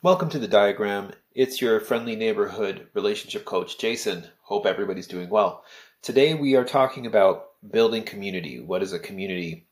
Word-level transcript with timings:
Welcome 0.00 0.28
to 0.28 0.38
the 0.38 0.46
diagram. 0.46 1.10
It's 1.34 1.60
your 1.60 1.80
friendly 1.80 2.14
neighborhood 2.14 2.86
relationship 2.94 3.44
coach, 3.44 3.78
Jason. 3.78 4.28
Hope 4.42 4.64
everybody's 4.64 5.08
doing 5.08 5.28
well. 5.28 5.64
Today 6.02 6.34
we 6.34 6.54
are 6.54 6.64
talking 6.64 7.04
about 7.04 7.46
building 7.68 8.04
community. 8.04 8.60
What 8.60 8.84
is 8.84 8.92
a 8.92 9.00
community? 9.00 9.66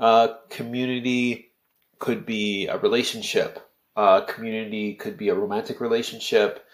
Uh, 0.00 0.30
community 0.50 1.52
could 2.00 2.26
be 2.26 2.66
a 2.66 2.76
relationship. 2.76 3.60
Uh, 3.94 4.22
community 4.22 4.94
could 4.94 5.16
be 5.16 5.28
a 5.28 5.34
romantic 5.36 5.80
relationship. 5.80 6.66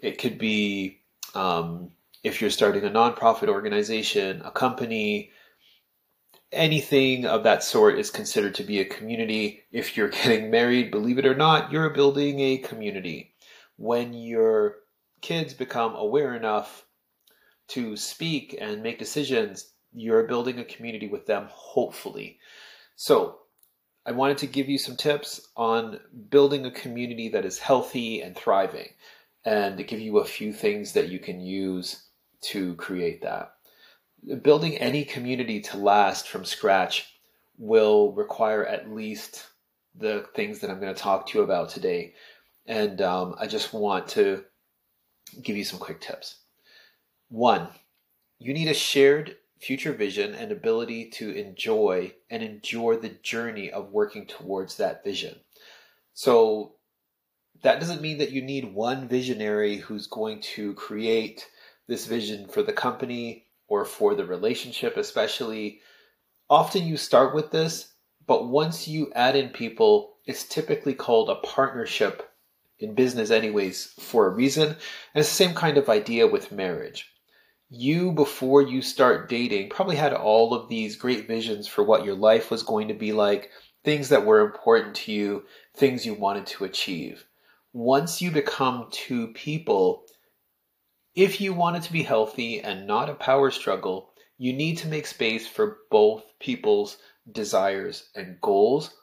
It 0.00 0.18
could 0.18 0.36
be 0.36 1.00
um, 1.34 1.92
if 2.22 2.42
you're 2.42 2.50
starting 2.50 2.84
a 2.84 2.90
nonprofit 2.90 3.48
organization, 3.48 4.42
a 4.44 4.50
company, 4.50 5.30
anything 6.54 7.26
of 7.26 7.42
that 7.44 7.62
sort 7.62 7.98
is 7.98 8.10
considered 8.10 8.54
to 8.56 8.64
be 8.64 8.80
a 8.80 8.84
community. 8.84 9.64
If 9.72 9.96
you're 9.96 10.08
getting 10.22 10.50
married, 10.50 10.90
believe 10.90 11.18
it 11.18 11.26
or 11.26 11.34
not, 11.34 11.72
you're 11.72 11.90
building 11.90 12.40
a 12.40 12.58
community. 12.58 13.34
When 13.76 14.12
your 14.12 14.76
kids 15.20 15.54
become 15.54 15.94
aware 15.94 16.34
enough 16.34 16.86
to 17.68 17.96
speak 17.96 18.56
and 18.60 18.82
make 18.82 18.98
decisions, 18.98 19.72
you're 19.92 20.24
building 20.24 20.58
a 20.58 20.64
community 20.64 21.08
with 21.08 21.26
them, 21.26 21.48
hopefully. 21.50 22.38
So, 22.96 23.38
I 24.06 24.12
wanted 24.12 24.36
to 24.38 24.46
give 24.46 24.68
you 24.68 24.76
some 24.76 24.96
tips 24.96 25.48
on 25.56 25.98
building 26.28 26.66
a 26.66 26.70
community 26.70 27.30
that 27.30 27.46
is 27.46 27.58
healthy 27.58 28.20
and 28.20 28.36
thriving, 28.36 28.88
and 29.46 29.78
to 29.78 29.82
give 29.82 29.98
you 29.98 30.18
a 30.18 30.26
few 30.26 30.52
things 30.52 30.92
that 30.92 31.08
you 31.08 31.18
can 31.18 31.40
use 31.40 32.04
to 32.42 32.74
create 32.74 33.22
that 33.22 33.53
building 34.42 34.76
any 34.78 35.04
community 35.04 35.60
to 35.60 35.76
last 35.76 36.28
from 36.28 36.44
scratch 36.44 37.06
will 37.58 38.12
require 38.12 38.64
at 38.64 38.90
least 38.90 39.46
the 39.94 40.26
things 40.34 40.60
that 40.60 40.70
I'm 40.70 40.80
going 40.80 40.94
to 40.94 41.00
talk 41.00 41.26
to 41.28 41.38
you 41.38 41.44
about 41.44 41.68
today. 41.68 42.14
And 42.66 43.00
um, 43.02 43.34
I 43.38 43.46
just 43.46 43.72
want 43.72 44.08
to 44.08 44.44
give 45.42 45.56
you 45.56 45.64
some 45.64 45.78
quick 45.78 46.00
tips. 46.00 46.36
One, 47.28 47.68
you 48.38 48.52
need 48.54 48.68
a 48.68 48.74
shared 48.74 49.36
future 49.60 49.92
vision 49.92 50.34
and 50.34 50.50
ability 50.50 51.10
to 51.10 51.30
enjoy 51.30 52.12
and 52.30 52.42
endure 52.42 52.96
the 52.96 53.10
journey 53.22 53.70
of 53.70 53.92
working 53.92 54.26
towards 54.26 54.76
that 54.76 55.04
vision. 55.04 55.36
So 56.12 56.74
that 57.62 57.80
doesn't 57.80 58.02
mean 58.02 58.18
that 58.18 58.32
you 58.32 58.42
need 58.42 58.74
one 58.74 59.08
visionary 59.08 59.76
who's 59.76 60.06
going 60.06 60.40
to 60.40 60.74
create 60.74 61.48
this 61.86 62.06
vision 62.06 62.48
for 62.48 62.62
the 62.62 62.72
company 62.72 63.46
or 63.74 63.84
for 63.84 64.14
the 64.14 64.24
relationship, 64.24 64.96
especially. 64.96 65.80
Often 66.48 66.86
you 66.86 66.96
start 66.96 67.34
with 67.34 67.50
this, 67.50 67.92
but 68.26 68.48
once 68.48 68.86
you 68.86 69.10
add 69.14 69.34
in 69.34 69.48
people, 69.48 70.16
it's 70.26 70.44
typically 70.44 70.94
called 70.94 71.28
a 71.28 71.34
partnership 71.36 72.30
in 72.78 72.94
business, 72.94 73.30
anyways, 73.30 73.94
for 73.98 74.26
a 74.26 74.34
reason. 74.34 74.68
And 74.68 74.76
it's 75.14 75.28
the 75.28 75.44
same 75.44 75.54
kind 75.54 75.76
of 75.76 75.88
idea 75.88 76.26
with 76.26 76.52
marriage. 76.52 77.10
You, 77.68 78.12
before 78.12 78.62
you 78.62 78.80
start 78.80 79.28
dating, 79.28 79.70
probably 79.70 79.96
had 79.96 80.12
all 80.12 80.54
of 80.54 80.68
these 80.68 80.96
great 80.96 81.26
visions 81.26 81.66
for 81.66 81.82
what 81.82 82.04
your 82.04 82.14
life 82.14 82.50
was 82.50 82.62
going 82.62 82.88
to 82.88 82.94
be 82.94 83.12
like, 83.12 83.50
things 83.82 84.08
that 84.10 84.24
were 84.24 84.40
important 84.40 84.94
to 84.94 85.12
you, 85.12 85.44
things 85.76 86.06
you 86.06 86.14
wanted 86.14 86.46
to 86.46 86.64
achieve. 86.64 87.24
Once 87.72 88.22
you 88.22 88.30
become 88.30 88.86
two 88.92 89.28
people, 89.28 90.04
if 91.14 91.40
you 91.40 91.52
want 91.52 91.76
it 91.76 91.82
to 91.84 91.92
be 91.92 92.02
healthy 92.02 92.60
and 92.60 92.86
not 92.86 93.08
a 93.08 93.14
power 93.14 93.50
struggle, 93.50 94.10
you 94.36 94.52
need 94.52 94.78
to 94.78 94.88
make 94.88 95.06
space 95.06 95.46
for 95.46 95.78
both 95.90 96.24
people's 96.40 96.96
desires 97.30 98.08
and 98.14 98.40
goals. 98.40 98.94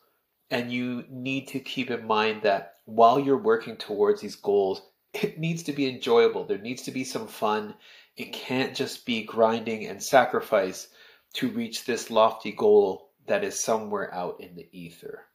And 0.50 0.72
you 0.72 1.06
need 1.10 1.48
to 1.50 1.60
keep 1.60 1.90
in 1.90 2.06
mind 2.06 2.42
that 2.44 2.76
while 2.86 3.20
you're 3.20 3.38
working 3.38 3.78
towards 3.78 4.20
these 4.20 4.36
goals, 4.36 4.82
it 5.14 5.40
needs 5.40 5.64
to 5.64 5.74
be 5.74 5.88
enjoyable. 5.88 6.46
There 6.46 6.58
needs 6.58 6.84
to 6.84 6.92
be 6.92 7.06
some 7.06 7.28
fun. 7.28 7.76
It 8.18 8.34
can't 8.34 8.76
just 8.76 9.06
be 9.06 9.24
grinding 9.24 9.88
and 9.88 10.04
sacrifice 10.04 10.90
to 11.36 11.50
reach 11.50 11.86
this 11.86 12.12
lofty 12.12 12.52
goal 12.52 13.12
that 13.28 13.46
is 13.46 13.64
somewhere 13.64 14.14
out 14.14 14.42
in 14.42 14.56
the 14.56 14.68
ether. 14.74 15.26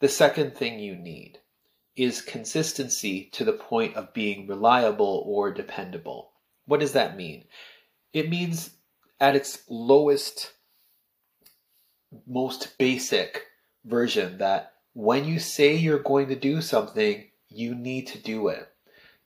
The 0.00 0.08
second 0.08 0.54
thing 0.54 0.78
you 0.78 0.96
need 0.96 1.38
is 1.96 2.20
consistency 2.20 3.28
to 3.32 3.44
the 3.44 3.52
point 3.52 3.94
of 3.94 4.12
being 4.12 4.46
reliable 4.46 5.22
or 5.26 5.52
dependable. 5.52 6.32
What 6.66 6.80
does 6.80 6.92
that 6.92 7.16
mean? 7.16 7.44
It 8.12 8.28
means 8.28 8.70
at 9.20 9.36
its 9.36 9.62
lowest, 9.68 10.52
most 12.26 12.76
basic 12.78 13.46
version 13.84 14.38
that 14.38 14.72
when 14.92 15.24
you 15.24 15.38
say 15.38 15.74
you're 15.74 15.98
going 15.98 16.28
to 16.28 16.36
do 16.36 16.60
something, 16.60 17.28
you 17.48 17.74
need 17.74 18.08
to 18.08 18.18
do 18.18 18.48
it. 18.48 18.68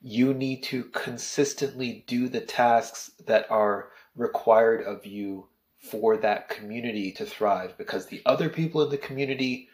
You 0.01 0.35
need 0.35 0.63
to 0.65 0.85
consistently 0.85 2.05
do 2.07 2.29
the 2.29 2.41
tasks 2.41 3.11
that 3.27 3.51
are 3.51 3.91
required 4.15 4.83
of 4.85 5.07
you 5.07 5.49
for 5.91 6.17
that 6.19 6.49
community 6.49 7.13
to 7.13 7.25
thrive 7.25 7.77
because 7.79 8.07
the 8.07 8.21
other 8.27 8.49
people 8.49 8.83
in 8.83 8.91
the 8.91 8.99
community 8.99 9.69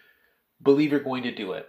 believe 0.62 0.92
you're 0.92 1.00
going 1.00 1.22
to 1.24 1.34
do 1.34 1.52
it 1.52 1.68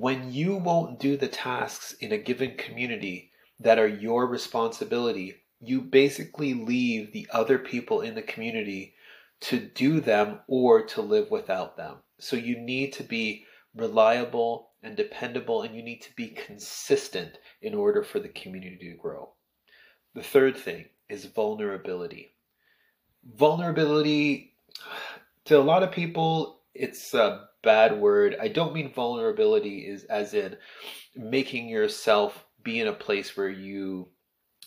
when 0.00 0.32
you 0.32 0.56
won't 0.56 1.00
do 1.00 1.16
the 1.16 1.28
tasks 1.28 1.92
in 2.00 2.12
a 2.12 2.18
given 2.18 2.56
community 2.56 3.32
that 3.60 3.78
are 3.78 3.88
your 3.88 4.26
responsibility, 4.26 5.34
you 5.60 5.80
basically 5.80 6.54
leave 6.54 7.12
the 7.12 7.26
other 7.32 7.58
people 7.58 8.02
in 8.02 8.14
the 8.14 8.22
community 8.22 8.94
to 9.40 9.58
do 9.58 10.00
them 10.00 10.38
or 10.46 10.82
to 10.86 11.02
live 11.02 11.30
without 11.30 11.76
them. 11.76 11.96
So 12.18 12.36
you 12.36 12.58
need 12.58 12.92
to 12.94 13.02
be 13.02 13.44
reliable 13.74 14.70
and 14.82 14.96
dependable, 14.96 15.62
and 15.62 15.74
you 15.74 15.82
need 15.82 16.02
to 16.02 16.14
be 16.14 16.28
consistent 16.28 17.38
in 17.60 17.74
order 17.74 18.04
for 18.04 18.20
the 18.20 18.28
community 18.28 18.90
to 18.90 18.96
grow. 18.96 19.30
The 20.14 20.22
third 20.22 20.56
thing 20.56 20.86
is 21.08 21.24
vulnerability. 21.24 22.34
Vulnerability, 23.36 24.54
to 25.46 25.58
a 25.58 25.60
lot 25.60 25.82
of 25.82 25.90
people, 25.90 26.57
it's 26.78 27.14
a 27.14 27.48
bad 27.62 28.00
word. 28.00 28.36
I 28.40 28.48
don't 28.48 28.74
mean 28.74 28.92
vulnerability 28.92 29.80
is 29.80 30.04
as 30.04 30.34
in 30.34 30.56
making 31.16 31.68
yourself 31.68 32.44
be 32.62 32.80
in 32.80 32.88
a 32.88 32.92
place 32.92 33.36
where 33.36 33.48
you 33.48 34.08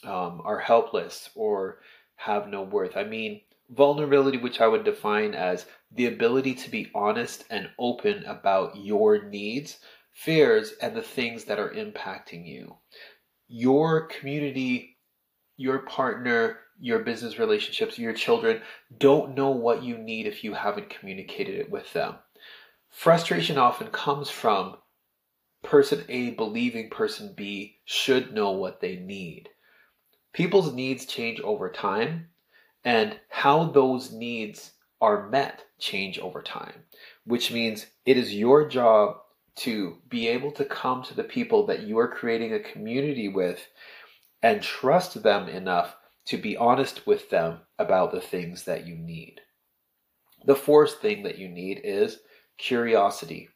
um, 0.04 0.42
are 0.44 0.60
helpless 0.60 1.30
or 1.36 1.80
have 2.16 2.48
no 2.48 2.64
worth. 2.64 2.98
I 2.98 3.04
mean 3.04 3.42
vulnerability, 3.70 4.38
which 4.38 4.60
I 4.60 4.68
would 4.68 4.84
define 4.84 5.34
as 5.34 5.66
the 5.92 6.08
ability 6.08 6.56
to 6.56 6.70
be 6.70 6.92
honest 6.94 7.46
and 7.50 7.70
open 7.80 8.24
about 8.26 8.78
your 8.78 9.24
needs, 9.24 9.80
fears, 10.14 10.74
and 10.82 10.96
the 10.96 11.02
things 11.02 11.46
that 11.46 11.60
are 11.60 11.74
impacting 11.74 12.46
you. 12.46 12.76
Your 13.48 14.08
community, 14.08 14.98
your 15.58 15.80
partner, 15.80 16.60
your 16.82 17.00
business 17.00 17.40
relationships, 17.40 18.00
your 18.00 18.14
children 18.14 18.62
don't 18.98 19.36
know 19.36 19.52
what 19.52 19.84
you 19.84 19.98
need 19.98 20.26
if 20.26 20.44
you 20.44 20.54
haven't 20.54 20.90
communicated 20.90 21.56
it 21.56 21.70
with 21.70 21.94
them. 21.94 22.16
Frustration 22.90 23.58
often 23.58 23.88
comes 23.88 24.30
from 24.30 24.76
person 25.64 26.04
A 26.10 26.32
believing 26.32 26.90
person 26.90 27.34
B 27.38 27.78
should 27.86 28.34
know 28.34 28.52
what 28.52 28.82
they 28.82 28.98
need. 28.98 29.50
People's 30.34 30.74
needs 30.74 31.06
change 31.06 31.40
over 31.42 31.70
time, 31.70 32.30
and 32.84 33.20
how 33.30 33.66
those 33.66 34.12
needs 34.12 34.72
are 35.00 35.30
met 35.30 35.64
change 35.80 36.20
over 36.20 36.42
time, 36.42 36.84
which 37.26 37.52
means 37.52 37.86
it 38.06 38.18
is 38.18 38.34
your 38.34 38.68
job 38.68 39.18
to 39.56 39.98
be 40.10 40.28
able 40.28 40.52
to 40.54 40.66
come 40.66 41.04
to 41.04 41.14
the 41.14 41.24
people 41.24 41.66
that 41.68 41.84
you 41.84 42.00
are 42.00 42.08
creating 42.08 42.54
a 42.54 42.60
community 42.60 43.28
with 43.28 43.68
and 44.42 44.62
trust 44.62 45.22
them 45.22 45.48
enough 45.48 45.96
to 46.28 46.38
be 46.38 46.58
honest 46.58 47.08
with 47.08 47.30
them 47.30 47.62
about 47.80 48.12
the 48.12 48.22
things 48.22 48.64
that 48.64 48.86
you 48.86 48.96
need. 48.96 49.42
The 50.46 50.56
fourth 50.56 51.02
thing 51.02 51.24
that 51.24 51.38
you 51.38 51.48
need 51.48 51.82
is 51.84 52.20
curiosity. 52.58 53.50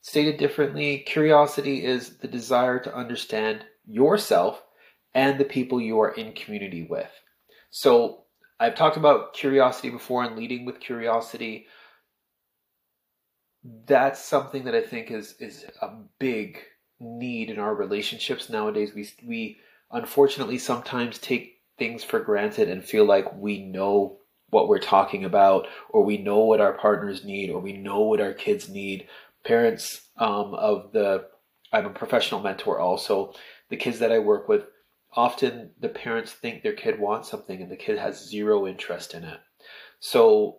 Stated 0.00 0.38
differently, 0.38 1.00
curiosity 1.00 1.84
is 1.84 2.18
the 2.18 2.28
desire 2.28 2.78
to 2.80 2.94
understand 2.94 3.64
yourself 3.86 4.62
and 5.14 5.38
the 5.38 5.44
people 5.44 5.80
you 5.80 6.00
are 6.00 6.12
in 6.14 6.32
community 6.32 6.86
with. 6.88 7.10
So, 7.70 8.24
I've 8.60 8.74
talked 8.74 8.96
about 8.96 9.34
curiosity 9.34 9.90
before 9.90 10.24
and 10.24 10.36
leading 10.36 10.64
with 10.64 10.80
curiosity. 10.80 11.66
That's 13.86 14.24
something 14.24 14.64
that 14.64 14.74
I 14.74 14.80
think 14.80 15.10
is 15.10 15.34
is 15.38 15.64
a 15.80 15.90
big 16.18 16.58
need 16.98 17.50
in 17.50 17.58
our 17.58 17.74
relationships 17.74 18.48
nowadays. 18.48 18.92
We 18.94 19.08
we 19.24 19.58
unfortunately 19.92 20.58
sometimes 20.58 21.18
take 21.18 21.57
things 21.78 22.04
for 22.04 22.20
granted 22.20 22.68
and 22.68 22.84
feel 22.84 23.04
like 23.04 23.34
we 23.34 23.64
know 23.64 24.18
what 24.50 24.68
we're 24.68 24.78
talking 24.78 25.24
about, 25.24 25.66
or 25.90 26.04
we 26.04 26.18
know 26.18 26.38
what 26.38 26.60
our 26.60 26.72
partners 26.72 27.24
need, 27.24 27.50
or 27.50 27.60
we 27.60 27.74
know 27.74 28.00
what 28.00 28.20
our 28.20 28.32
kids 28.32 28.68
need. 28.68 29.06
Parents 29.44 30.08
um, 30.16 30.54
of 30.54 30.92
the, 30.92 31.26
I'm 31.72 31.86
a 31.86 31.90
professional 31.90 32.40
mentor 32.40 32.78
also. 32.78 33.34
The 33.68 33.76
kids 33.76 33.98
that 33.98 34.12
I 34.12 34.18
work 34.18 34.48
with, 34.48 34.64
often 35.12 35.70
the 35.80 35.88
parents 35.88 36.32
think 36.32 36.62
their 36.62 36.72
kid 36.74 36.98
wants 36.98 37.30
something 37.30 37.60
and 37.60 37.70
the 37.70 37.76
kid 37.76 37.98
has 37.98 38.28
zero 38.28 38.66
interest 38.66 39.14
in 39.14 39.24
it. 39.24 39.38
So 40.00 40.58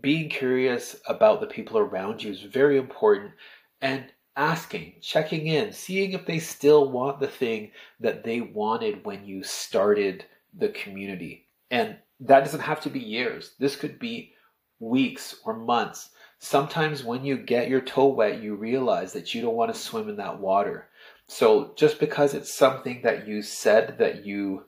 being 0.00 0.28
curious 0.28 0.96
about 1.08 1.40
the 1.40 1.46
people 1.46 1.78
around 1.78 2.22
you 2.22 2.32
is 2.32 2.42
very 2.42 2.76
important 2.76 3.32
and 3.80 4.04
asking, 4.36 4.94
checking 5.00 5.46
in, 5.46 5.72
seeing 5.72 6.12
if 6.12 6.26
they 6.26 6.38
still 6.38 6.90
want 6.90 7.20
the 7.20 7.26
thing 7.26 7.72
that 8.00 8.22
they 8.22 8.40
wanted 8.40 9.04
when 9.04 9.24
you 9.24 9.42
started 9.42 10.24
the 10.56 10.68
community. 10.68 11.46
And 11.70 11.96
that 12.20 12.44
doesn't 12.44 12.60
have 12.60 12.80
to 12.82 12.90
be 12.90 13.00
years. 13.00 13.54
This 13.58 13.76
could 13.76 13.98
be 13.98 14.32
weeks 14.78 15.36
or 15.44 15.56
months. 15.56 16.10
Sometimes 16.38 17.02
when 17.02 17.24
you 17.24 17.38
get 17.38 17.68
your 17.68 17.80
toe 17.80 18.08
wet, 18.08 18.42
you 18.42 18.54
realize 18.54 19.12
that 19.14 19.34
you 19.34 19.40
don't 19.40 19.56
want 19.56 19.72
to 19.72 19.80
swim 19.80 20.08
in 20.08 20.16
that 20.16 20.38
water. 20.38 20.88
So 21.28 21.72
just 21.76 21.98
because 21.98 22.34
it's 22.34 22.56
something 22.56 23.00
that 23.02 23.26
you 23.26 23.42
said 23.42 23.98
that 23.98 24.24
you 24.24 24.64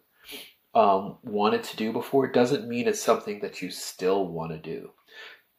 um, 0.75 1.19
wanted 1.23 1.63
to 1.65 1.77
do 1.77 1.93
before 1.93 2.27
doesn't 2.27 2.69
mean 2.69 2.89
it's 2.89 3.03
something 3.03 3.41
that 3.41 3.63
you 3.63 3.71
still 3.71 4.27
want 4.27 4.53
to 4.53 4.59
do. 4.59 4.91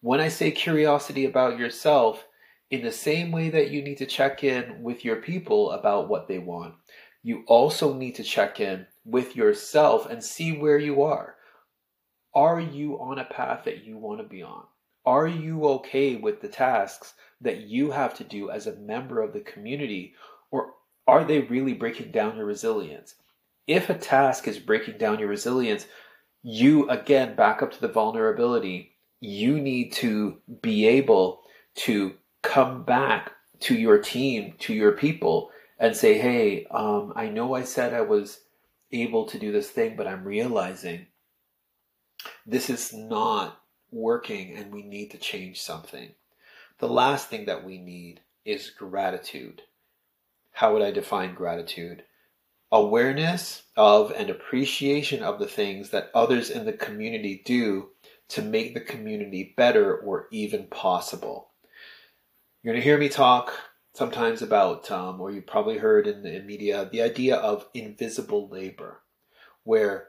When 0.01 0.19
I 0.19 0.29
say 0.29 0.51
curiosity 0.51 1.25
about 1.25 1.59
yourself, 1.59 2.25
in 2.69 2.83
the 2.83 2.91
same 2.91 3.31
way 3.31 3.49
that 3.49 3.71
you 3.71 3.81
need 3.81 3.97
to 3.97 4.05
check 4.05 4.43
in 4.43 4.83
with 4.83 5.03
your 5.03 5.17
people 5.17 5.71
about 5.71 6.07
what 6.07 6.27
they 6.27 6.37
want, 6.37 6.75
you 7.23 7.43
also 7.47 7.93
need 7.93 8.15
to 8.15 8.23
check 8.23 8.59
in 8.59 8.85
with 9.05 9.35
yourself 9.35 10.09
and 10.09 10.23
see 10.23 10.57
where 10.57 10.77
you 10.77 11.01
are. 11.03 11.35
Are 12.33 12.59
you 12.59 12.99
on 12.99 13.17
a 13.17 13.25
path 13.25 13.65
that 13.65 13.83
you 13.83 13.97
want 13.97 14.21
to 14.21 14.27
be 14.27 14.43
on? 14.43 14.63
Are 15.05 15.27
you 15.27 15.65
okay 15.65 16.15
with 16.15 16.41
the 16.41 16.47
tasks 16.47 17.15
that 17.41 17.61
you 17.61 17.91
have 17.91 18.13
to 18.15 18.23
do 18.23 18.51
as 18.51 18.67
a 18.67 18.75
member 18.75 19.21
of 19.21 19.33
the 19.33 19.39
community? 19.39 20.13
Or 20.51 20.73
are 21.07 21.23
they 21.23 21.39
really 21.39 21.73
breaking 21.73 22.11
down 22.11 22.37
your 22.37 22.45
resilience? 22.45 23.15
If 23.65 23.89
a 23.89 23.95
task 23.95 24.47
is 24.47 24.59
breaking 24.59 24.97
down 24.97 25.19
your 25.19 25.29
resilience, 25.29 25.87
you 26.43 26.87
again 26.89 27.35
back 27.35 27.61
up 27.61 27.71
to 27.71 27.81
the 27.81 27.87
vulnerability. 27.87 28.91
You 29.19 29.59
need 29.59 29.93
to 29.93 30.37
be 30.61 30.87
able 30.87 31.41
to 31.75 32.13
come 32.41 32.83
back 32.83 33.31
to 33.61 33.75
your 33.75 33.99
team, 33.99 34.53
to 34.59 34.73
your 34.73 34.93
people, 34.93 35.51
and 35.77 35.95
say, 35.95 36.17
hey, 36.17 36.65
um, 36.71 37.13
I 37.15 37.29
know 37.29 37.55
I 37.55 37.63
said 37.63 37.93
I 37.93 38.01
was 38.01 38.41
able 38.91 39.25
to 39.27 39.39
do 39.39 39.51
this 39.51 39.69
thing, 39.69 39.95
but 39.95 40.07
I'm 40.07 40.23
realizing 40.23 41.07
this 42.45 42.69
is 42.69 42.93
not 42.93 43.61
working 43.91 44.55
and 44.55 44.71
we 44.71 44.83
need 44.83 45.11
to 45.11 45.17
change 45.17 45.61
something. 45.61 46.09
The 46.79 46.87
last 46.87 47.29
thing 47.29 47.45
that 47.45 47.63
we 47.63 47.77
need 47.77 48.21
is 48.45 48.69
gratitude. 48.69 49.61
How 50.51 50.73
would 50.73 50.81
I 50.81 50.91
define 50.91 51.35
gratitude? 51.35 52.03
Awareness 52.71 53.63
of 53.75 54.11
and 54.11 54.29
appreciation 54.29 55.23
of 55.23 55.39
the 55.39 55.47
things 55.47 55.89
that 55.89 56.11
others 56.13 56.49
in 56.49 56.65
the 56.65 56.73
community 56.73 57.41
do 57.45 57.89
to 58.29 58.41
make 58.41 58.73
the 58.73 58.81
community 58.81 59.53
better 59.57 59.97
or 59.97 60.27
even 60.31 60.67
possible. 60.67 61.48
You're 62.61 62.73
going 62.73 62.81
to 62.81 62.85
hear 62.85 62.97
me 62.97 63.07
talk 63.07 63.53
sometimes 63.93 64.41
about, 64.41 64.91
um, 64.91 65.21
or 65.21 65.31
you 65.31 65.41
probably 65.41 65.77
heard 65.77 66.07
in 66.07 66.23
the 66.23 66.35
in 66.35 66.45
media, 66.45 66.89
the 66.91 67.01
idea 67.01 67.37
of 67.37 67.65
invisible 67.73 68.49
labor, 68.49 69.01
where 69.63 70.07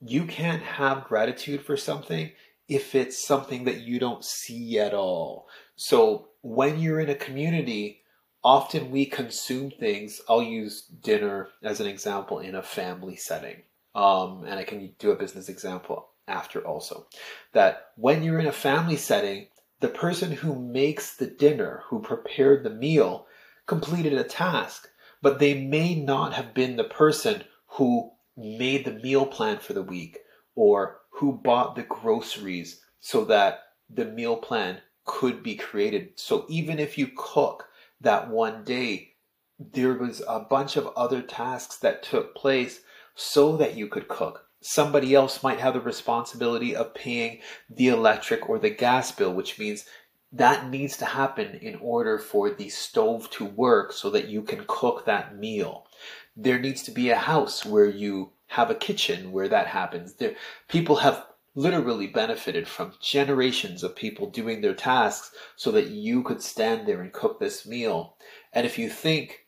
you 0.00 0.26
can't 0.26 0.62
have 0.62 1.04
gratitude 1.04 1.64
for 1.64 1.78
something 1.78 2.30
if 2.68 2.94
it's 2.94 3.26
something 3.26 3.64
that 3.64 3.80
you 3.80 3.98
don't 3.98 4.22
see 4.24 4.78
at 4.78 4.92
all. 4.92 5.48
So 5.76 6.28
when 6.42 6.78
you're 6.78 7.00
in 7.00 7.08
a 7.08 7.14
community, 7.14 8.02
often 8.42 8.90
we 8.90 9.06
consume 9.06 9.70
things. 9.70 10.20
I'll 10.28 10.42
use 10.42 10.82
dinner 10.82 11.48
as 11.62 11.80
an 11.80 11.86
example 11.86 12.40
in 12.40 12.54
a 12.54 12.62
family 12.62 13.16
setting. 13.16 13.62
Um, 13.94 14.44
and 14.46 14.58
I 14.58 14.64
can 14.64 14.92
do 14.98 15.10
a 15.10 15.16
business 15.16 15.48
example 15.48 16.08
after 16.28 16.60
also. 16.60 17.06
That 17.54 17.92
when 17.96 18.22
you're 18.22 18.40
in 18.40 18.46
a 18.46 18.52
family 18.52 18.96
setting, 18.96 19.46
the 19.84 19.90
person 19.90 20.32
who 20.32 20.58
makes 20.58 21.14
the 21.14 21.26
dinner, 21.26 21.82
who 21.88 22.00
prepared 22.00 22.64
the 22.64 22.70
meal, 22.70 23.26
completed 23.66 24.14
a 24.14 24.24
task, 24.24 24.88
but 25.20 25.38
they 25.38 25.52
may 25.62 25.94
not 25.94 26.32
have 26.32 26.54
been 26.54 26.76
the 26.76 26.84
person 26.84 27.44
who 27.66 28.10
made 28.34 28.86
the 28.86 28.94
meal 29.02 29.26
plan 29.26 29.58
for 29.58 29.74
the 29.74 29.82
week 29.82 30.20
or 30.54 31.02
who 31.10 31.32
bought 31.32 31.76
the 31.76 31.82
groceries 31.82 32.80
so 32.98 33.26
that 33.26 33.64
the 33.90 34.06
meal 34.06 34.38
plan 34.38 34.78
could 35.04 35.42
be 35.42 35.54
created. 35.54 36.08
So 36.16 36.46
even 36.48 36.78
if 36.78 36.96
you 36.96 37.10
cook 37.14 37.68
that 38.00 38.30
one 38.30 38.64
day, 38.64 39.12
there 39.58 39.92
was 39.92 40.22
a 40.26 40.40
bunch 40.40 40.78
of 40.78 40.86
other 40.96 41.20
tasks 41.20 41.76
that 41.80 42.02
took 42.02 42.34
place 42.34 42.80
so 43.14 43.58
that 43.58 43.76
you 43.76 43.88
could 43.88 44.08
cook 44.08 44.46
somebody 44.66 45.14
else 45.14 45.42
might 45.42 45.60
have 45.60 45.74
the 45.74 45.80
responsibility 45.80 46.74
of 46.74 46.94
paying 46.94 47.38
the 47.68 47.88
electric 47.88 48.48
or 48.48 48.58
the 48.58 48.70
gas 48.70 49.12
bill, 49.12 49.34
which 49.34 49.58
means 49.58 49.84
that 50.32 50.70
needs 50.70 50.96
to 50.96 51.04
happen 51.04 51.58
in 51.60 51.76
order 51.82 52.18
for 52.18 52.48
the 52.48 52.70
stove 52.70 53.28
to 53.30 53.44
work 53.44 53.92
so 53.92 54.08
that 54.08 54.28
you 54.28 54.40
can 54.40 54.64
cook 54.66 55.04
that 55.04 55.36
meal. 55.36 55.86
There 56.34 56.58
needs 56.58 56.82
to 56.84 56.90
be 56.90 57.10
a 57.10 57.16
house 57.16 57.66
where 57.66 57.88
you 57.88 58.32
have 58.46 58.70
a 58.70 58.74
kitchen 58.74 59.32
where 59.32 59.48
that 59.48 59.66
happens. 59.66 60.14
There, 60.14 60.34
people 60.66 60.96
have 60.96 61.26
literally 61.54 62.06
benefited 62.06 62.66
from 62.66 62.94
generations 63.02 63.82
of 63.82 63.94
people 63.94 64.30
doing 64.30 64.62
their 64.62 64.74
tasks 64.74 65.36
so 65.56 65.70
that 65.72 65.88
you 65.88 66.22
could 66.22 66.40
stand 66.40 66.88
there 66.88 67.02
and 67.02 67.12
cook 67.12 67.38
this 67.38 67.66
meal. 67.66 68.16
And 68.54 68.64
if 68.64 68.78
you 68.78 68.88
think 68.88 69.44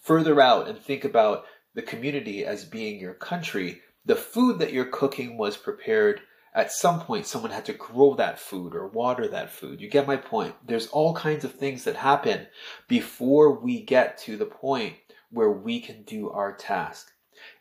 further 0.00 0.40
out 0.40 0.68
and 0.68 0.78
think 0.78 1.04
about 1.04 1.44
the 1.74 1.82
community 1.82 2.44
as 2.44 2.64
being 2.64 3.00
your 3.00 3.14
country, 3.14 3.80
the 4.04 4.16
food 4.16 4.58
that 4.58 4.72
you're 4.72 4.86
cooking 4.86 5.38
was 5.38 5.56
prepared 5.56 6.20
at 6.54 6.72
some 6.72 7.00
point 7.00 7.26
someone 7.26 7.52
had 7.52 7.64
to 7.66 7.72
grow 7.72 8.14
that 8.14 8.38
food 8.38 8.74
or 8.74 8.88
water 8.88 9.28
that 9.28 9.50
food. 9.50 9.80
You 9.80 9.88
get 9.88 10.06
my 10.06 10.16
point. 10.16 10.54
There's 10.66 10.88
all 10.88 11.14
kinds 11.14 11.44
of 11.44 11.54
things 11.54 11.84
that 11.84 11.96
happen 11.96 12.46
before 12.88 13.60
we 13.60 13.82
get 13.82 14.18
to 14.18 14.36
the 14.36 14.46
point 14.46 14.94
where 15.30 15.50
we 15.50 15.80
can 15.80 16.02
do 16.02 16.30
our 16.30 16.52
task. 16.56 17.12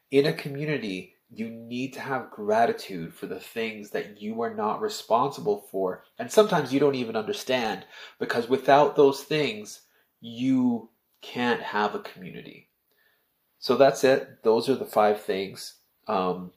In 0.10 0.26
a 0.26 0.34
community, 0.34 1.14
you 1.30 1.50
need 1.50 1.94
to 1.94 2.00
have 2.00 2.32
gratitude 2.32 3.14
for 3.14 3.28
the 3.28 3.40
things 3.40 3.92
that 3.92 4.20
you 4.20 4.42
are 4.42 4.54
not 4.54 4.82
responsible 4.82 5.68
for. 5.70 6.04
And 6.18 6.32
sometimes 6.32 6.74
you 6.74 6.80
don't 6.80 6.96
even 6.96 7.16
understand 7.16 7.86
because 8.18 8.50
without 8.50 8.96
those 8.96 9.22
things, 9.22 9.82
you 10.20 10.90
can't 11.22 11.62
have 11.62 11.94
a 11.94 12.00
community. 12.00 12.69
So 13.60 13.76
that's 13.76 14.04
it. 14.04 14.44
Those 14.44 14.70
are 14.70 14.76
the 14.76 14.86
five 14.86 15.22
things. 15.22 15.76
Um, 16.08 16.52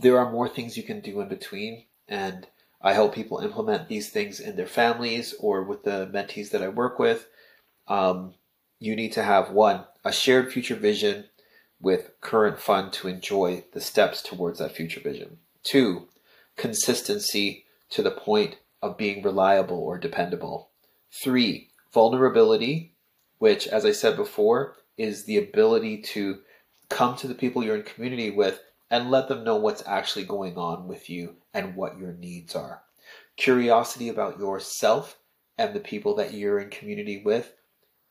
there 0.00 0.18
are 0.18 0.32
more 0.32 0.48
things 0.48 0.76
you 0.76 0.82
can 0.82 1.00
do 1.00 1.20
in 1.20 1.28
between, 1.28 1.84
and 2.08 2.46
I 2.80 2.94
help 2.94 3.14
people 3.14 3.38
implement 3.38 3.88
these 3.88 4.10
things 4.10 4.40
in 4.40 4.56
their 4.56 4.66
families 4.66 5.34
or 5.38 5.62
with 5.62 5.84
the 5.84 6.10
mentees 6.12 6.50
that 6.50 6.62
I 6.62 6.68
work 6.68 6.98
with. 6.98 7.28
Um, 7.86 8.34
you 8.80 8.96
need 8.96 9.12
to 9.12 9.22
have 9.22 9.50
one, 9.50 9.84
a 10.04 10.12
shared 10.12 10.52
future 10.52 10.74
vision 10.74 11.26
with 11.80 12.10
current 12.20 12.58
fund 12.58 12.92
to 12.94 13.08
enjoy 13.08 13.64
the 13.72 13.80
steps 13.80 14.22
towards 14.22 14.58
that 14.58 14.72
future 14.72 15.00
vision. 15.00 15.38
Two, 15.62 16.08
consistency 16.56 17.64
to 17.90 18.02
the 18.02 18.10
point 18.10 18.56
of 18.82 18.96
being 18.96 19.22
reliable 19.22 19.78
or 19.78 19.98
dependable. 19.98 20.70
Three, 21.10 21.68
vulnerability, 21.92 22.94
which, 23.38 23.66
as 23.66 23.84
I 23.84 23.92
said 23.92 24.16
before, 24.16 24.76
is 24.96 25.24
the 25.24 25.38
ability 25.38 26.02
to 26.02 26.38
come 26.88 27.16
to 27.16 27.28
the 27.28 27.34
people 27.34 27.64
you're 27.64 27.76
in 27.76 27.82
community 27.82 28.30
with 28.30 28.60
and 28.90 29.10
let 29.10 29.28
them 29.28 29.44
know 29.44 29.56
what's 29.56 29.82
actually 29.86 30.24
going 30.24 30.56
on 30.56 30.86
with 30.86 31.10
you 31.10 31.36
and 31.52 31.74
what 31.74 31.98
your 31.98 32.12
needs 32.12 32.54
are. 32.54 32.82
Curiosity 33.36 34.08
about 34.08 34.38
yourself 34.38 35.18
and 35.58 35.74
the 35.74 35.80
people 35.80 36.14
that 36.16 36.34
you're 36.34 36.60
in 36.60 36.70
community 36.70 37.22
with. 37.24 37.52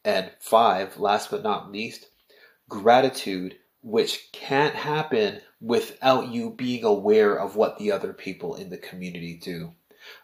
And 0.04 0.32
five, 0.40 1.00
last 1.00 1.32
but 1.32 1.44
not 1.44 1.72
least, 1.72 2.08
gratitude, 2.68 3.56
which 3.82 4.32
can't 4.34 4.76
happen 4.76 5.40
without 5.62 6.28
you 6.30 6.50
being 6.50 6.84
aware 6.84 7.40
of 7.40 7.56
what 7.56 7.78
the 7.78 7.92
other 7.92 8.12
people 8.12 8.56
in 8.56 8.70
the 8.70 8.78
community 8.78 9.40
do. 9.42 9.72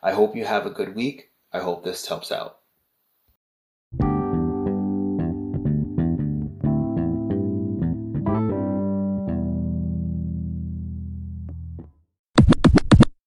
I 0.03 0.11
hope 0.11 0.35
you 0.35 0.43
have 0.43 0.65
a 0.65 0.71
good 0.71 0.95
week. 0.95 1.31
I 1.53 1.59
hope 1.59 1.83
this 1.83 2.05
helps 2.05 2.31
out. 2.31 2.58